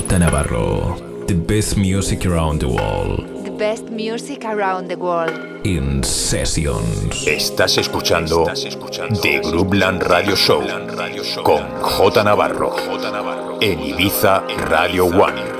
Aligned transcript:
J 0.00 0.18
Navarro, 0.18 0.96
the 1.26 1.34
best 1.34 1.76
music 1.76 2.24
around 2.24 2.60
the 2.60 2.68
world. 2.68 3.44
The 3.44 3.50
best 3.50 3.90
music 3.90 4.44
around 4.44 4.88
the 4.88 4.96
world. 4.96 5.66
In 5.66 6.04
sessions. 6.04 7.26
Estás 7.26 7.76
escuchando 7.76 8.44
The 9.20 9.40
Groupland 9.40 10.02
Radio 10.04 10.36
Show 10.36 10.62
con 11.42 11.62
J 11.80 12.22
Navarro 12.22 12.76
en 13.60 13.80
Ibiza 13.80 14.44
Radio 14.68 15.06
One. 15.06 15.59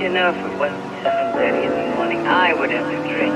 You 0.00 0.08
know, 0.08 0.30
if 0.30 0.36
it 0.36 0.58
wasn't 0.58 0.82
7.30 1.04 1.62
in 1.62 1.70
the 1.90 1.94
morning, 1.94 2.26
I 2.26 2.54
would 2.54 2.70
have 2.70 2.86
a 2.86 2.96
drink. 3.06 3.34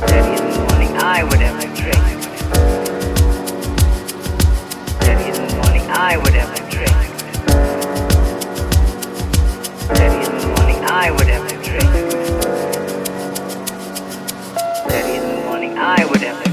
30 0.00 0.30
in 0.30 0.50
the 0.50 0.58
morning, 0.70 0.96
I 0.96 1.22
would 1.22 1.40
have 1.40 1.62
a 1.62 1.66
drink. 1.76 2.24
30 5.02 5.24
in 5.28 5.34
the 5.46 5.54
morning, 5.56 5.84
I 5.90 6.16
would 6.16 6.32
have 6.32 6.52
a 6.54 6.60
drink. 6.70 6.96
30 9.92 10.24
in 10.24 10.32
the 10.38 10.46
morning, 10.56 10.80
I 10.86 11.10
would 11.10 11.28
have 11.28 11.44
a 11.44 11.56
drink. 11.62 11.92
30 14.88 15.16
in 15.16 15.22
the 15.28 15.36
morning, 15.44 15.76
I 15.76 16.06
would 16.06 16.22
have 16.22 16.45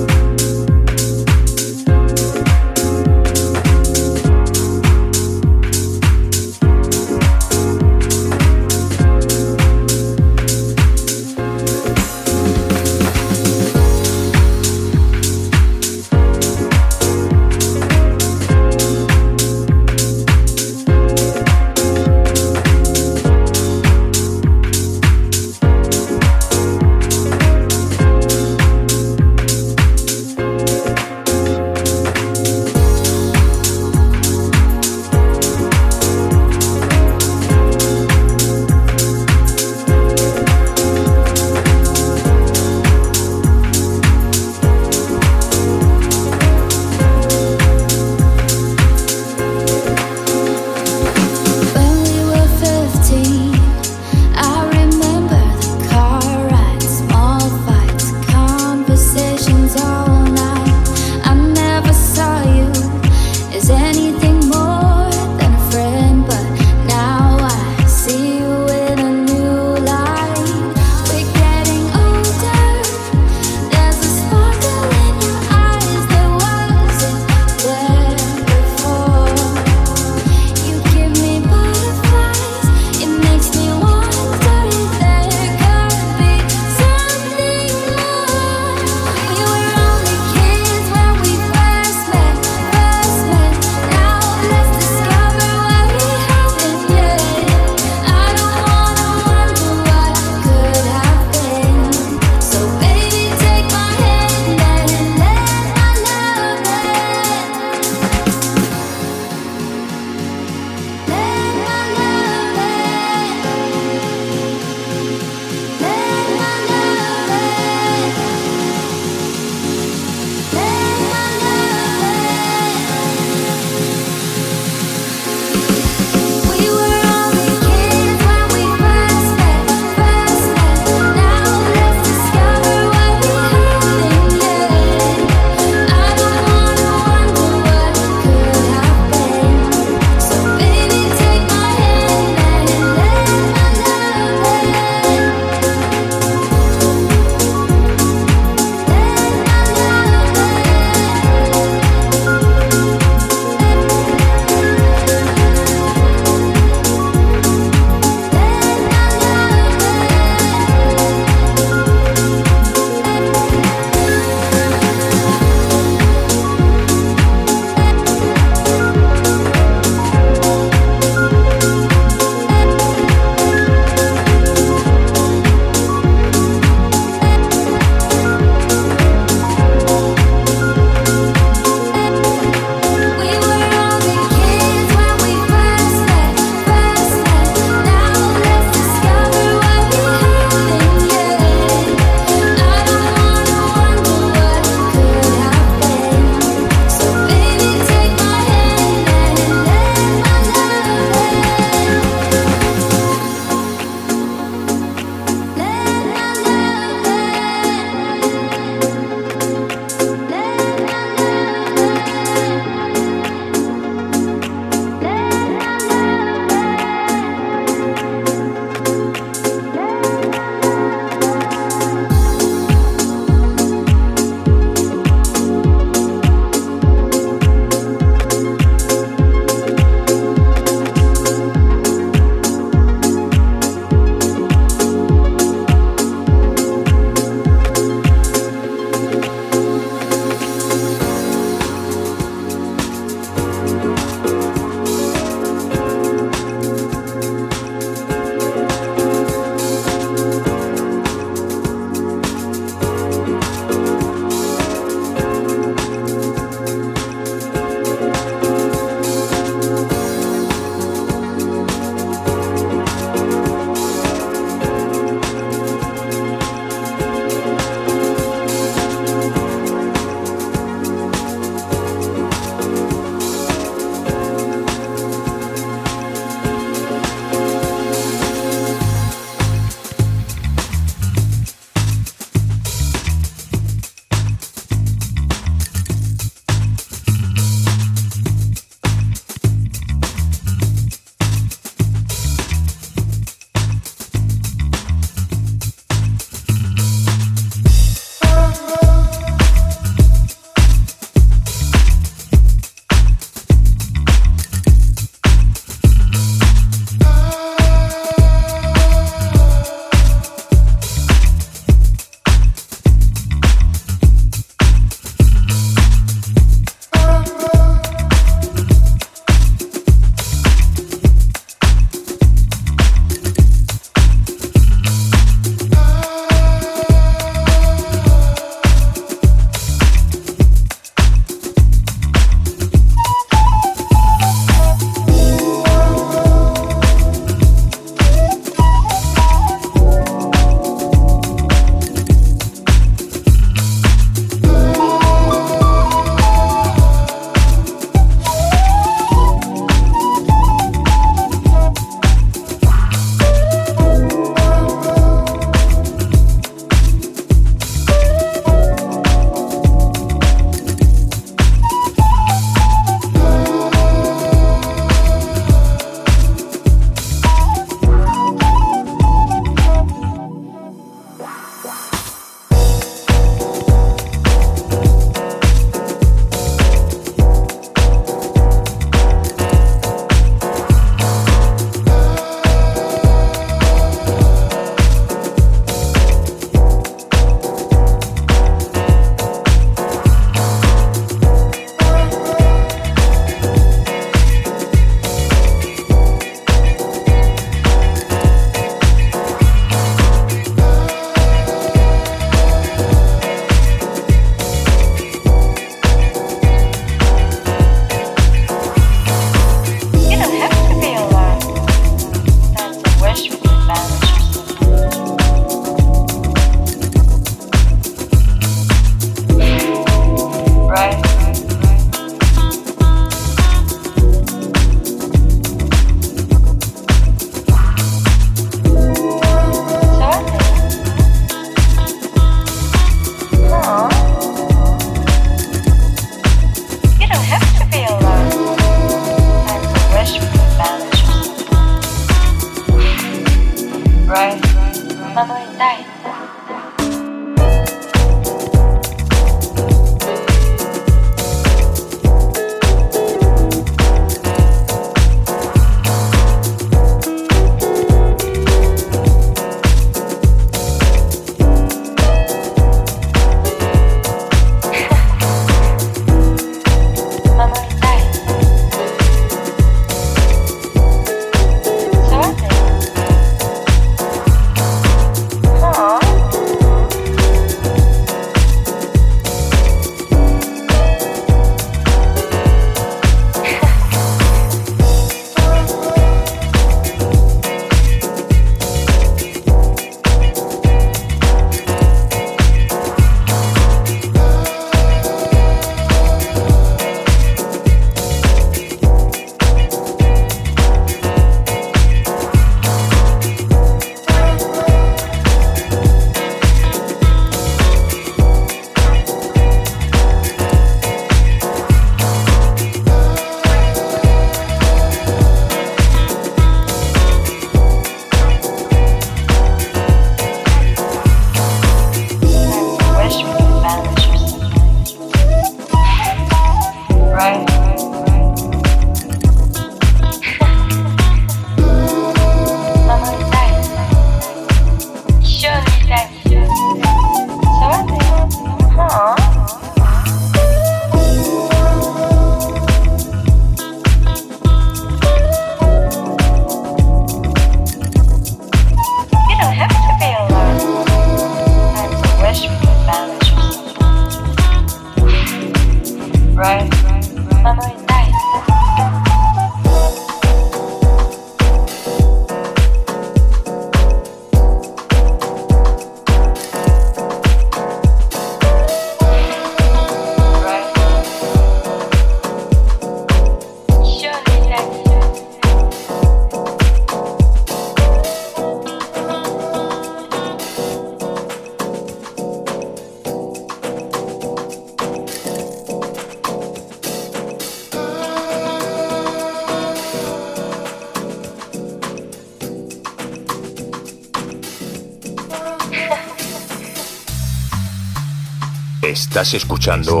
Estás 599.12 599.34
escuchando, 599.34 600.00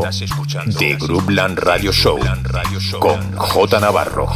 The 0.78 0.96
Groupland 0.96 1.58
Radio 1.58 1.92
Show 1.92 2.18
con 2.98 3.36
J 3.36 3.78
Navarro 3.78 4.26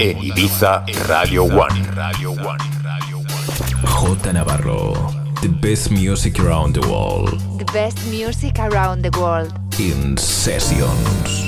en 0.00 0.18
Ibiza 0.18 0.84
Radio 1.06 1.44
One. 1.44 1.80
J 3.84 4.32
Navarro, 4.32 5.14
the 5.42 5.48
best 5.48 5.92
music 5.92 6.40
around 6.40 6.74
the 6.74 6.84
world. 6.88 7.38
The 7.58 7.72
best 7.72 8.04
music 8.06 8.58
around 8.58 9.08
the 9.08 9.16
world. 9.16 9.52
In 9.78 10.18
sessions. 10.18 11.43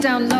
down 0.00 0.28
low. 0.30 0.39